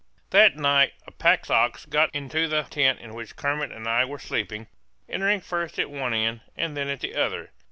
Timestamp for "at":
5.77-5.91, 6.87-7.01